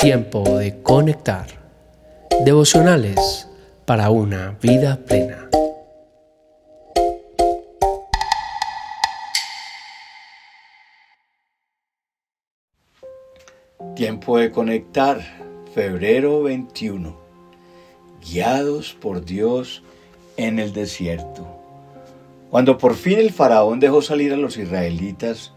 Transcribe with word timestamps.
Tiempo 0.00 0.58
de 0.58 0.82
conectar. 0.82 1.46
Devocionales 2.44 3.46
para 3.84 4.08
una 4.08 4.56
vida 4.62 4.96
plena. 5.04 5.50
Tiempo 13.94 14.38
de 14.38 14.50
conectar. 14.50 15.20
Febrero 15.74 16.44
21. 16.44 17.14
Guiados 18.22 18.94
por 18.94 19.24
Dios 19.24 19.82
en 20.38 20.58
el 20.58 20.72
desierto. 20.72 21.59
Cuando 22.50 22.78
por 22.78 22.96
fin 22.96 23.18
el 23.18 23.30
faraón 23.30 23.78
dejó 23.78 24.02
salir 24.02 24.32
a 24.32 24.36
los 24.36 24.56
israelitas, 24.56 25.52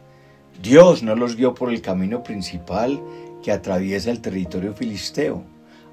Dios 0.61 1.01
no 1.01 1.15
los 1.15 1.35
guió 1.35 1.55
por 1.55 1.71
el 1.71 1.81
camino 1.81 2.23
principal 2.23 3.01
que 3.41 3.51
atraviesa 3.51 4.11
el 4.11 4.21
territorio 4.21 4.73
filisteo, 4.75 5.43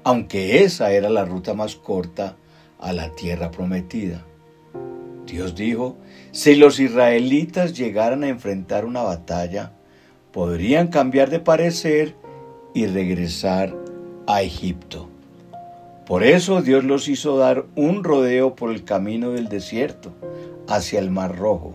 aunque 0.03 0.63
esa 0.63 0.91
era 0.91 1.09
la 1.09 1.25
ruta 1.25 1.55
más 1.55 1.75
corta 1.75 2.35
a 2.79 2.93
la 2.93 3.09
tierra 3.15 3.49
prometida. 3.49 4.23
Dios 5.25 5.55
dijo, 5.55 5.97
si 6.31 6.55
los 6.55 6.79
israelitas 6.79 7.73
llegaran 7.73 8.23
a 8.23 8.29
enfrentar 8.29 8.85
una 8.85 9.01
batalla, 9.01 9.73
podrían 10.31 10.87
cambiar 10.87 11.29
de 11.29 11.39
parecer 11.39 12.15
y 12.73 12.85
regresar 12.85 13.75
a 14.27 14.41
Egipto. 14.43 15.10
Por 16.11 16.25
eso 16.25 16.61
Dios 16.61 16.83
los 16.83 17.07
hizo 17.07 17.37
dar 17.37 17.63
un 17.77 18.03
rodeo 18.03 18.53
por 18.53 18.71
el 18.71 18.83
camino 18.83 19.31
del 19.31 19.47
desierto, 19.47 20.11
hacia 20.67 20.99
el 20.99 21.09
Mar 21.09 21.37
Rojo. 21.37 21.73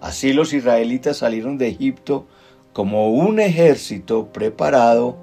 Así 0.00 0.32
los 0.32 0.54
israelitas 0.54 1.18
salieron 1.18 1.58
de 1.58 1.68
Egipto 1.68 2.26
como 2.72 3.10
un 3.10 3.38
ejército 3.38 4.32
preparado 4.32 5.18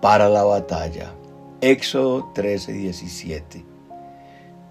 para 0.00 0.30
la 0.30 0.42
batalla. 0.42 1.12
Éxodo 1.60 2.32
13:17. 2.34 3.62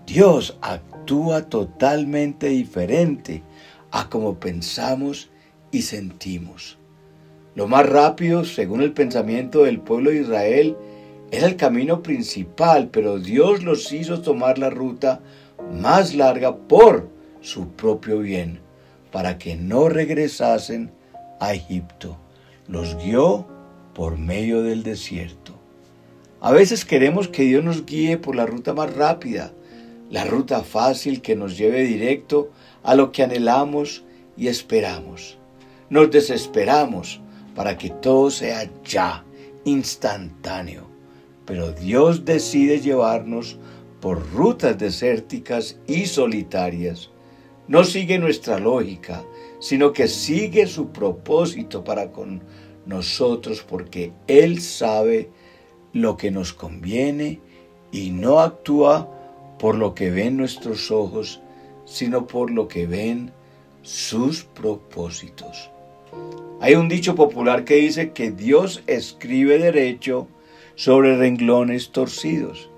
Dios 0.07 0.57
actúa 0.61 1.43
totalmente 1.47 2.47
diferente 2.47 3.43
a 3.91 4.09
como 4.09 4.39
pensamos 4.39 5.29
y 5.69 5.83
sentimos. 5.83 6.79
Lo 7.53 7.67
más 7.67 7.87
rápido, 7.87 8.45
según 8.45 8.81
el 8.81 8.93
pensamiento 8.93 9.65
del 9.65 9.79
pueblo 9.79 10.09
de 10.09 10.21
Israel, 10.21 10.75
era 11.31 11.47
el 11.47 11.55
camino 11.55 12.01
principal, 12.01 12.89
pero 12.91 13.19
Dios 13.19 13.63
los 13.63 13.91
hizo 13.91 14.21
tomar 14.21 14.57
la 14.57 14.69
ruta 14.69 15.21
más 15.73 16.13
larga 16.13 16.55
por 16.55 17.09
su 17.41 17.69
propio 17.69 18.19
bien, 18.19 18.59
para 19.11 19.37
que 19.37 19.55
no 19.55 19.89
regresasen 19.89 20.91
a 21.39 21.53
Egipto. 21.53 22.17
Los 22.67 22.95
guió 22.97 23.47
por 23.93 24.17
medio 24.17 24.61
del 24.61 24.83
desierto. 24.83 25.53
A 26.41 26.51
veces 26.51 26.85
queremos 26.85 27.27
que 27.27 27.43
Dios 27.43 27.63
nos 27.63 27.85
guíe 27.85 28.17
por 28.17 28.35
la 28.35 28.45
ruta 28.45 28.73
más 28.73 28.93
rápida, 28.93 29.51
la 30.09 30.25
ruta 30.25 30.63
fácil 30.63 31.21
que 31.21 31.35
nos 31.35 31.57
lleve 31.57 31.83
directo 31.83 32.51
a 32.83 32.93
lo 32.95 33.11
que 33.11 33.23
anhelamos 33.23 34.03
y 34.37 34.47
esperamos. 34.47 35.37
Nos 35.89 36.11
desesperamos 36.11 37.21
para 37.55 37.77
que 37.77 37.89
todo 37.89 38.29
sea 38.29 38.69
ya, 38.83 39.23
instantáneo. 39.63 40.94
Pero 41.45 41.71
Dios 41.71 42.25
decide 42.25 42.79
llevarnos 42.79 43.57
por 44.01 44.31
rutas 44.33 44.77
desérticas 44.77 45.79
y 45.87 46.05
solitarias. 46.05 47.09
No 47.67 47.83
sigue 47.83 48.19
nuestra 48.19 48.59
lógica, 48.59 49.23
sino 49.59 49.93
que 49.93 50.07
sigue 50.07 50.67
su 50.67 50.89
propósito 50.89 51.83
para 51.83 52.11
con 52.11 52.41
nosotros 52.85 53.65
porque 53.67 54.11
Él 54.27 54.61
sabe 54.61 55.29
lo 55.93 56.17
que 56.17 56.29
nos 56.29 56.53
conviene 56.53 57.39
y 57.91 58.11
no 58.11 58.39
actúa 58.39 59.09
por 59.57 59.75
lo 59.75 59.95
que 59.95 60.11
ven 60.11 60.37
nuestros 60.37 60.91
ojos, 60.91 61.41
sino 61.85 62.27
por 62.27 62.51
lo 62.51 62.67
que 62.67 62.85
ven 62.85 63.31
sus 63.81 64.43
propósitos. 64.43 65.69
Hay 66.59 66.75
un 66.75 66.89
dicho 66.89 67.15
popular 67.15 67.63
que 67.63 67.75
dice 67.75 68.11
que 68.11 68.31
Dios 68.31 68.83
escribe 68.87 69.57
derecho 69.57 70.27
sobre 70.75 71.15
renglones 71.15 71.91
torcidos. 71.91 72.69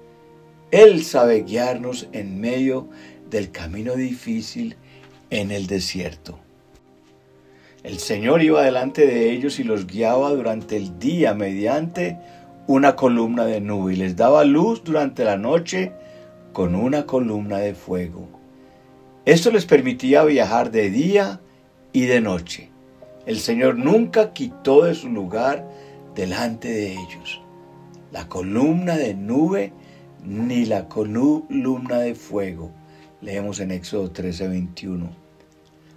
Él 0.72 1.04
sabe 1.04 1.44
guiarnos 1.44 2.08
en 2.12 2.40
medio 2.40 2.88
del 3.30 3.52
camino 3.52 3.96
difícil 3.96 4.76
en 5.30 5.52
el 5.52 5.68
desierto. 5.68 6.40
El 7.84 8.00
Señor 8.00 8.42
iba 8.44 8.64
delante 8.64 9.08
de 9.08 9.32
ellos 9.32 9.60
y 9.60 9.64
los 9.64 9.88
guiaba 9.88 10.32
durante 10.32 10.78
el 10.78 11.00
día 11.00 11.34
mediante 11.34 12.18
una 12.68 12.96
columna 12.96 13.46
de 13.46 13.62
nube 13.62 13.94
y 13.94 13.98
les 13.98 14.16
daba 14.16 14.44
luz 14.44 14.84
durante 14.84 15.24
la 15.24 15.38
noche 15.38 15.94
con 16.54 16.76
una 16.76 17.06
columna 17.06 17.60
de 17.60 17.74
fuego. 17.76 18.28
Esto 19.26 19.52
les 19.52 19.66
permitía 19.66 20.24
viajar 20.24 20.72
de 20.72 20.90
día 20.90 21.40
y 21.94 22.06
de 22.06 22.20
noche. 22.20 22.70
El 23.26 23.40
Señor 23.40 23.78
nunca 23.78 24.34
quitó 24.34 24.84
de 24.84 24.96
su 24.96 25.10
lugar 25.10 25.66
delante 26.16 26.68
de 26.70 26.94
ellos 26.94 27.42
la 28.12 28.28
columna 28.28 28.98
de 28.98 29.14
nube 29.14 29.74
ni 30.24 30.66
la 30.66 30.88
columna 30.88 32.00
de 32.00 32.16
fuego. 32.16 32.72
Leemos 33.22 33.60
en 33.60 33.72
Éxodo 33.72 34.12
13:21. 34.12 35.10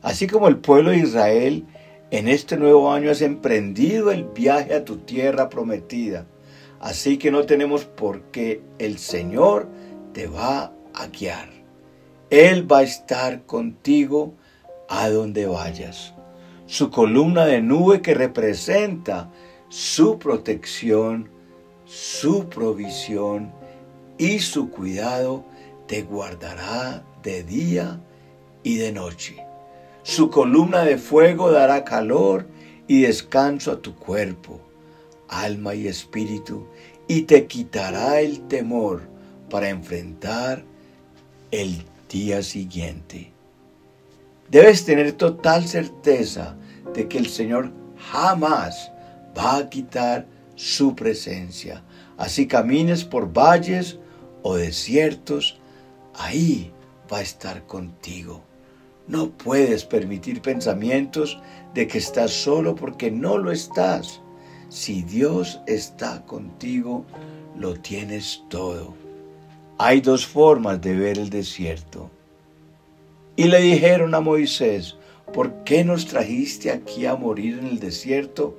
Así 0.02 0.26
como 0.26 0.48
el 0.48 0.58
pueblo 0.58 0.90
de 0.90 0.98
Israel 0.98 1.66
en 2.10 2.28
este 2.28 2.56
nuevo 2.56 2.92
año 2.92 3.10
has 3.10 3.22
emprendido 3.22 4.10
el 4.10 4.24
viaje 4.24 4.74
a 4.74 4.84
tu 4.84 4.98
tierra 4.98 5.48
prometida. 5.48 6.26
Así 6.80 7.18
que 7.18 7.30
no 7.30 7.44
tenemos 7.44 7.84
por 7.84 8.22
qué 8.30 8.62
el 8.78 8.98
Señor 8.98 9.68
te 10.12 10.26
va 10.26 10.72
a 10.94 11.06
guiar. 11.08 11.48
Él 12.30 12.70
va 12.70 12.78
a 12.78 12.82
estar 12.82 13.42
contigo 13.44 14.34
a 14.88 15.08
donde 15.10 15.46
vayas. 15.46 16.14
Su 16.66 16.90
columna 16.90 17.44
de 17.44 17.60
nube 17.60 18.00
que 18.00 18.14
representa 18.14 19.30
su 19.68 20.18
protección, 20.18 21.28
su 21.90 22.48
provisión 22.48 23.50
y 24.16 24.38
su 24.38 24.70
cuidado 24.70 25.44
te 25.88 26.02
guardará 26.02 27.02
de 27.24 27.42
día 27.42 27.98
y 28.62 28.76
de 28.76 28.92
noche. 28.92 29.44
Su 30.04 30.30
columna 30.30 30.84
de 30.84 30.98
fuego 30.98 31.50
dará 31.50 31.84
calor 31.84 32.46
y 32.86 33.02
descanso 33.02 33.72
a 33.72 33.82
tu 33.82 33.96
cuerpo, 33.96 34.60
alma 35.28 35.74
y 35.74 35.88
espíritu, 35.88 36.68
y 37.08 37.22
te 37.22 37.48
quitará 37.48 38.20
el 38.20 38.46
temor 38.46 39.02
para 39.50 39.68
enfrentar 39.68 40.62
el 41.50 41.84
día 42.08 42.44
siguiente. 42.44 43.32
Debes 44.48 44.84
tener 44.84 45.10
total 45.14 45.66
certeza 45.66 46.56
de 46.94 47.08
que 47.08 47.18
el 47.18 47.26
Señor 47.26 47.72
jamás 48.12 48.92
va 49.36 49.56
a 49.56 49.68
quitar 49.68 50.26
su 50.60 50.94
presencia. 50.94 51.82
Así 52.18 52.46
camines 52.46 53.04
por 53.04 53.32
valles 53.32 53.98
o 54.42 54.56
desiertos, 54.56 55.58
ahí 56.14 56.70
va 57.10 57.18
a 57.18 57.22
estar 57.22 57.66
contigo. 57.66 58.42
No 59.08 59.30
puedes 59.30 59.86
permitir 59.86 60.42
pensamientos 60.42 61.40
de 61.72 61.86
que 61.86 61.96
estás 61.96 62.30
solo 62.30 62.74
porque 62.74 63.10
no 63.10 63.38
lo 63.38 63.50
estás. 63.50 64.20
Si 64.68 65.02
Dios 65.02 65.60
está 65.66 66.26
contigo, 66.26 67.06
lo 67.56 67.74
tienes 67.76 68.42
todo. 68.50 68.92
Hay 69.78 70.02
dos 70.02 70.26
formas 70.26 70.82
de 70.82 70.94
ver 70.94 71.18
el 71.18 71.30
desierto. 71.30 72.10
Y 73.34 73.44
le 73.44 73.62
dijeron 73.62 74.14
a 74.14 74.20
Moisés, 74.20 74.96
¿por 75.32 75.64
qué 75.64 75.84
nos 75.84 76.04
trajiste 76.04 76.70
aquí 76.70 77.06
a 77.06 77.16
morir 77.16 77.60
en 77.60 77.66
el 77.66 77.80
desierto? 77.80 78.58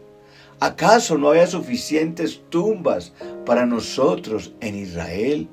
¿Acaso 0.61 1.17
no 1.17 1.29
había 1.29 1.47
suficientes 1.47 2.43
tumbas 2.49 3.13
para 3.47 3.65
nosotros 3.65 4.53
en 4.61 4.75
Israel? 4.75 5.49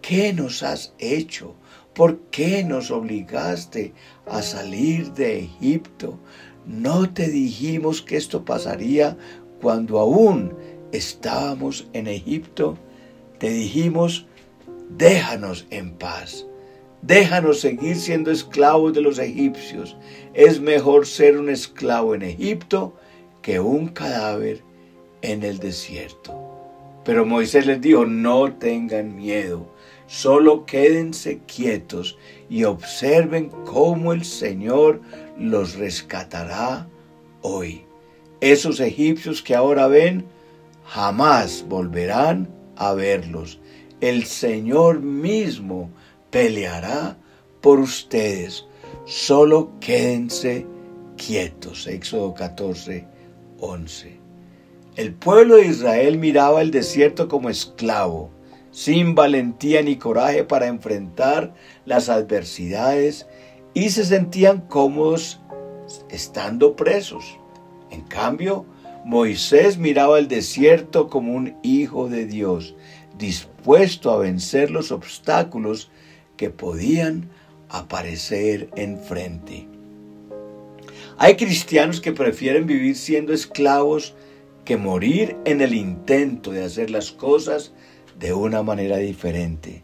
¿Qué 0.00 0.32
nos 0.32 0.62
has 0.62 0.94
hecho? 0.98 1.54
¿Por 1.94 2.20
qué 2.30 2.64
nos 2.64 2.90
obligaste 2.90 3.92
a 4.26 4.40
salir 4.40 5.12
de 5.12 5.40
Egipto? 5.40 6.18
¿No 6.64 7.12
te 7.12 7.28
dijimos 7.28 8.00
que 8.00 8.16
esto 8.16 8.46
pasaría 8.46 9.18
cuando 9.60 9.98
aún 9.98 10.54
estábamos 10.92 11.86
en 11.92 12.06
Egipto? 12.06 12.78
Te 13.38 13.50
dijimos, 13.50 14.24
déjanos 14.96 15.66
en 15.68 15.92
paz. 15.92 16.46
Déjanos 17.02 17.60
seguir 17.60 17.96
siendo 17.96 18.30
esclavos 18.30 18.94
de 18.94 19.02
los 19.02 19.18
egipcios. 19.18 19.98
Es 20.32 20.58
mejor 20.58 21.06
ser 21.06 21.36
un 21.36 21.50
esclavo 21.50 22.14
en 22.14 22.22
Egipto 22.22 22.94
que 23.48 23.60
un 23.60 23.88
cadáver 23.88 24.62
en 25.22 25.42
el 25.42 25.58
desierto. 25.58 26.34
Pero 27.02 27.24
Moisés 27.24 27.64
les 27.64 27.80
dijo, 27.80 28.04
no 28.04 28.52
tengan 28.52 29.16
miedo 29.16 29.66
Solo 30.06 30.66
quédense 30.66 31.40
quietos 31.46 32.18
y 32.50 32.64
observen 32.64 33.48
cómo 33.64 34.12
el 34.12 34.26
Señor 34.26 35.00
los 35.38 35.76
rescatará 35.76 36.88
hoy. 37.40 37.86
Esos 38.42 38.80
egipcios 38.80 39.42
que 39.42 39.54
ahora 39.54 39.86
ven, 39.86 40.26
jamás 40.84 41.64
volverán 41.66 42.50
a 42.76 42.92
verlos. 42.92 43.60
El 44.02 44.24
Señor 44.24 45.00
mismo 45.00 45.90
peleará 46.30 47.16
por 47.62 47.80
ustedes. 47.80 48.66
Solo 49.06 49.72
quédense 49.80 50.66
quietos. 51.16 51.86
Éxodo 51.86 52.32
14, 52.32 53.17
11. 53.60 54.18
El 54.96 55.14
pueblo 55.14 55.56
de 55.56 55.66
Israel 55.66 56.18
miraba 56.18 56.60
el 56.60 56.70
desierto 56.70 57.28
como 57.28 57.50
esclavo, 57.50 58.30
sin 58.72 59.14
valentía 59.14 59.82
ni 59.82 59.96
coraje 59.96 60.44
para 60.44 60.66
enfrentar 60.66 61.54
las 61.84 62.08
adversidades 62.08 63.26
y 63.74 63.90
se 63.90 64.04
sentían 64.04 64.62
cómodos 64.62 65.40
estando 66.10 66.74
presos. 66.76 67.38
En 67.90 68.02
cambio, 68.02 68.66
Moisés 69.04 69.78
miraba 69.78 70.18
el 70.18 70.28
desierto 70.28 71.08
como 71.08 71.32
un 71.32 71.56
hijo 71.62 72.08
de 72.08 72.26
Dios, 72.26 72.74
dispuesto 73.16 74.10
a 74.10 74.18
vencer 74.18 74.70
los 74.70 74.92
obstáculos 74.92 75.90
que 76.36 76.50
podían 76.50 77.30
aparecer 77.68 78.68
enfrente. 78.76 79.68
Hay 81.20 81.34
cristianos 81.34 82.00
que 82.00 82.12
prefieren 82.12 82.66
vivir 82.66 82.94
siendo 82.94 83.32
esclavos 83.32 84.14
que 84.64 84.76
morir 84.76 85.36
en 85.44 85.60
el 85.60 85.74
intento 85.74 86.52
de 86.52 86.62
hacer 86.62 86.90
las 86.90 87.10
cosas 87.10 87.72
de 88.20 88.32
una 88.32 88.62
manera 88.62 88.98
diferente. 88.98 89.82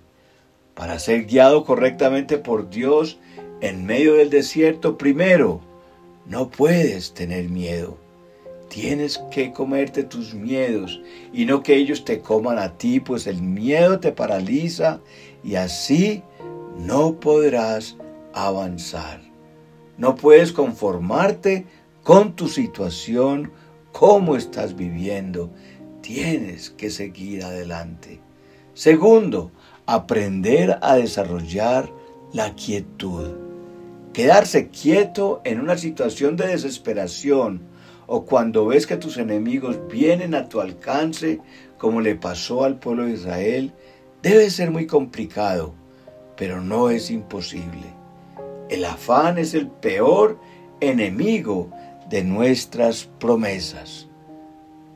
Para 0.75 1.01
ser 1.01 1.25
guiado 1.25 1.65
correctamente 1.65 2.39
por 2.39 2.71
Dios 2.71 3.19
en 3.61 3.85
medio 3.85 4.15
del 4.15 4.31
desierto, 4.31 4.97
primero, 4.97 5.61
no 6.25 6.51
puedes 6.51 7.15
tener 7.15 7.49
miedo. 7.49 7.99
Tienes 8.69 9.21
que 9.33 9.53
comerte 9.53 10.05
tus 10.05 10.35
miedos 10.35 11.01
y 11.33 11.47
no 11.47 11.65
que 11.65 11.75
ellos 11.75 12.05
te 12.05 12.21
coman 12.21 12.59
a 12.59 12.79
ti, 12.79 13.01
pues 13.01 13.27
el 13.27 13.43
miedo 13.43 13.99
te 13.99 14.13
paraliza 14.13 15.01
y 15.43 15.57
así 15.57 16.23
no 16.79 17.19
podrás 17.19 17.97
avanzar. 18.33 19.34
No 19.97 20.17
puedes 20.17 20.53
conformarte 20.53 21.67
con 22.03 22.35
tu 22.35 22.49
situación, 22.49 23.53
cómo 23.93 24.37
estás 24.37 24.77
viviendo. 24.77 25.51
Tienes 26.03 26.71
que 26.71 26.91
seguir 26.91 27.45
adelante. 27.45 28.21
Segundo, 28.75 29.53
aprender 29.87 30.79
a 30.83 30.97
desarrollar 30.97 31.91
la 32.33 32.55
quietud. 32.55 33.31
Quedarse 34.13 34.69
quieto 34.69 35.41
en 35.45 35.61
una 35.61 35.79
situación 35.79 36.37
de 36.37 36.49
desesperación 36.49 37.63
o 38.07 38.25
cuando 38.25 38.67
ves 38.67 38.87
que 38.87 38.97
tus 38.97 39.17
enemigos 39.17 39.79
vienen 39.89 40.35
a 40.35 40.49
tu 40.49 40.61
alcance, 40.61 41.41
como 41.79 42.01
le 42.01 42.17
pasó 42.17 42.65
al 42.65 42.79
pueblo 42.79 43.05
de 43.05 43.13
Israel, 43.13 43.73
debe 44.23 44.51
ser 44.51 44.71
muy 44.71 44.87
complicado, 44.87 45.75
pero 46.37 46.61
no 46.61 46.91
es 46.91 47.11
imposible. 47.11 47.94
El 48.75 48.85
afán 48.87 49.39
es 49.39 49.55
el 49.55 49.69
peor 49.69 50.37
enemigo 50.81 51.71
de 52.11 52.25
nuestras 52.25 53.09
promesas. 53.21 54.09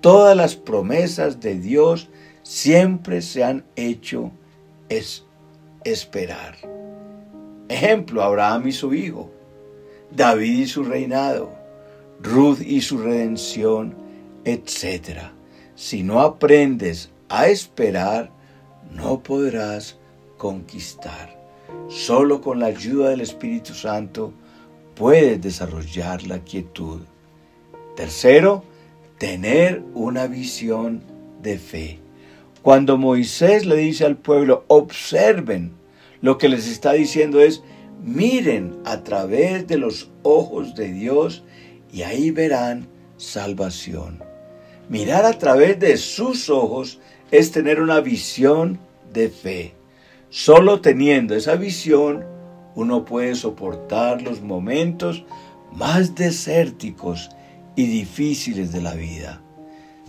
Todas 0.01 0.37
las 0.37 0.57
promesas 0.57 1.39
de 1.39 1.55
Dios 1.55 2.09
siempre 2.43 3.23
se 3.23 3.45
han 3.45 3.65
hecho 3.77 4.33
es 4.89 5.25
esperar. 5.85 6.57
Ejemplo, 7.69 8.25
Abraham 8.25 8.67
y 8.67 8.73
su 8.73 8.93
hijo, 8.95 9.31
David 10.11 10.59
y 10.59 10.67
su 10.67 10.83
reinado, 10.83 11.53
Ruth 12.21 12.61
y 12.61 12.81
su 12.81 12.99
redención, 12.99 13.95
etc. 14.45 15.31
Si 15.77 16.03
no 16.03 16.21
aprendes 16.21 17.13
a 17.29 17.47
esperar, 17.47 18.33
no 18.91 19.23
podrás 19.23 20.01
conquistar. 20.37 21.38
Solo 21.89 22.41
con 22.41 22.61
la 22.61 22.67
ayuda 22.67 23.11
del 23.11 23.21
Espíritu 23.21 23.75
Santo 23.75 24.33
puedes 24.95 25.41
desarrollar 25.41 26.27
la 26.27 26.41
quietud. 26.41 27.01
Tercero, 27.97 28.65
tener 29.19 29.83
una 29.95 30.27
visión 30.27 31.03
de 31.43 31.59
fe. 31.59 31.99
Cuando 32.63 32.99
Moisés 32.99 33.67
le 33.67 33.77
dice 33.77 34.05
al 34.05 34.17
pueblo, 34.17 34.65
observen, 34.69 35.73
lo 36.21 36.39
que 36.39 36.49
les 36.49 36.69
está 36.69 36.93
diciendo 36.93 37.41
es, 37.41 37.63
miren 38.03 38.77
a 38.85 39.05
través 39.05 39.67
de 39.67 39.79
los 39.79 40.11
ojos 40.23 40.75
de 40.75 40.93
Dios 40.93 41.45
y 41.93 42.03
ahí 42.03 42.31
verán 42.31 42.89
salvación. 43.17 44.23
Mirar 44.89 45.25
a 45.27 45.39
través 45.39 45.79
de 45.79 45.97
sus 45.97 46.51
ojos 46.51 47.01
es 47.31 47.53
tener 47.53 47.81
una 47.81 48.01
visión 48.01 48.79
de 49.13 49.29
fe. 49.29 49.78
Solo 50.31 50.81
teniendo 50.81 51.35
esa 51.35 51.57
visión 51.57 52.25
uno 52.75 53.05
puede 53.05 53.35
soportar 53.35 54.23
los 54.23 54.43
momentos 54.43 55.25
más 55.73 56.15
desérticos 56.15 57.31
y 57.77 57.87
difíciles 57.87 58.73
de 58.73 58.83
la 58.83 58.95
vida. 58.95 59.41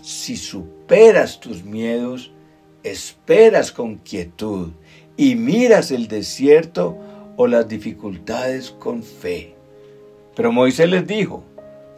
Si 0.02 0.36
superas 0.36 1.40
tus 1.40 1.64
miedos, 1.64 2.34
esperas 2.84 3.72
con 3.72 3.96
quietud 3.98 4.72
y 5.16 5.36
miras 5.36 5.92
el 5.92 6.08
desierto 6.08 6.98
o 7.38 7.48
las 7.48 7.68
dificultades 7.68 8.72
con 8.72 9.04
fe. 9.04 9.56
Pero 10.36 10.52
Moisés 10.52 10.90
les 10.90 11.08
dijo, 11.08 11.44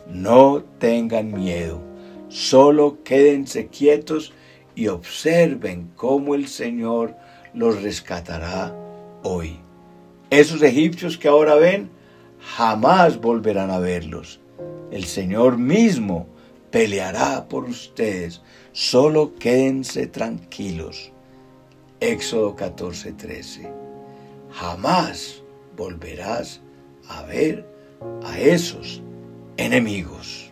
no 0.07 0.63
tengan 0.79 1.31
miedo, 1.31 1.81
solo 2.29 3.03
quédense 3.03 3.68
quietos 3.68 4.33
y 4.75 4.88
observen 4.88 5.91
cómo 5.95 6.35
el 6.35 6.47
Señor 6.47 7.15
los 7.53 7.81
rescatará 7.81 8.75
hoy. 9.24 9.59
Esos 10.30 10.62
egipcios 10.62 11.18
que 11.18 11.27
ahora 11.27 11.56
ven, 11.56 11.89
jamás 12.39 13.19
volverán 13.19 13.69
a 13.69 13.80
verlos. 13.80 14.39
El 14.92 15.06
Señor 15.06 15.57
mismo 15.57 16.27
peleará 16.69 17.48
por 17.48 17.65
ustedes. 17.65 18.42
Solo 18.71 19.36
quédense 19.36 20.07
tranquilos. 20.07 21.12
Éxodo 22.00 22.56
14:13. 22.56 23.69
Jamás 24.51 25.44
volverás 25.75 26.62
a 27.07 27.24
ver 27.24 27.65
a 28.24 28.39
esos 28.39 29.01
enemigos. 29.57 30.50